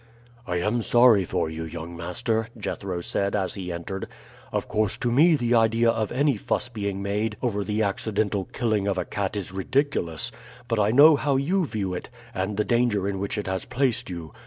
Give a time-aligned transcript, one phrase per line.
[0.47, 4.07] "I am sorry for you, young master," Jethro said as he entered.
[4.51, 8.87] "Of course to me the idea of any fuss being made over the accidental killing
[8.87, 10.31] of a cat is ridiculous;
[10.67, 14.09] but I know how you view it, and the danger in which it has placed
[14.09, 14.33] you.